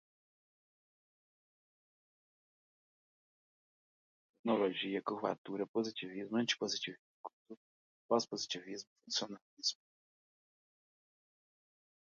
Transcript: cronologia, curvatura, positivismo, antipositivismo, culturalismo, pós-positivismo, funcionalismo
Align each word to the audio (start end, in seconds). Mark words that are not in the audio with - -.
cronologia, 4.43 4.99
curvatura, 5.03 5.67
positivismo, 5.67 6.37
antipositivismo, 6.37 7.03
culturalismo, 7.21 7.65
pós-positivismo, 8.09 8.89
funcionalismo 9.05 9.79